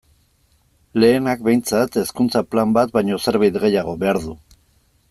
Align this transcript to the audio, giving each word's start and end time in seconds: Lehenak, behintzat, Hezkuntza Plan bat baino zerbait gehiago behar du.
Lehenak, 1.03 1.43
behintzat, 1.49 1.99
Hezkuntza 2.03 2.43
Plan 2.55 2.75
bat 2.79 2.97
baino 2.99 3.21
zerbait 3.27 3.63
gehiago 3.67 3.97
behar 4.07 4.23
du. 4.27 4.37